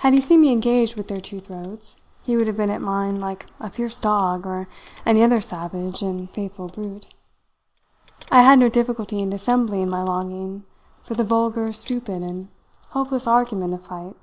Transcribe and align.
Had 0.00 0.12
he 0.12 0.20
seen 0.20 0.42
me 0.42 0.50
engaged 0.52 0.96
with 0.96 1.08
their 1.08 1.18
two 1.22 1.40
throats, 1.40 1.96
he 2.22 2.36
would 2.36 2.46
have 2.46 2.58
been 2.58 2.68
at 2.68 2.82
mine 2.82 3.22
like 3.22 3.46
a 3.58 3.70
fierce 3.70 3.98
dog, 3.98 4.44
or 4.46 4.68
any 5.06 5.22
other 5.22 5.40
savage 5.40 6.02
and 6.02 6.28
faithful 6.30 6.68
brute. 6.68 7.14
I 8.30 8.42
had 8.42 8.58
no 8.58 8.68
difficulty 8.68 9.18
in 9.20 9.30
dissembling 9.30 9.88
my 9.88 10.02
longing 10.02 10.64
for 11.00 11.14
the 11.14 11.24
vulgar, 11.24 11.72
stupid, 11.72 12.20
and 12.20 12.48
hopeless 12.90 13.26
argument 13.26 13.72
of 13.72 13.82
fight. 13.82 14.16